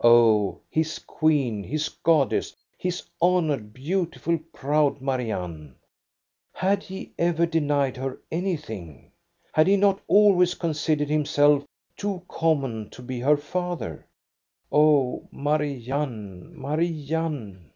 [0.00, 5.74] Oh, his queen, his goddess, his honored, beautiful, proud Marianne!
[6.54, 9.12] Had he ever denied her anything?
[9.52, 11.66] Had he not always THE BALL AT EKE BY 97 considered himself
[11.98, 14.06] too common to be her father?
[14.72, 17.70] Oh, Marianne, Marianne